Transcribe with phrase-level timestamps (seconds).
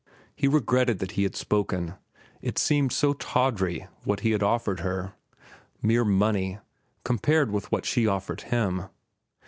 [0.35, 1.93] He regretted that he had spoken.
[2.41, 8.85] It seemed so tawdry what he had offered her—mere money—compared with what she offered him.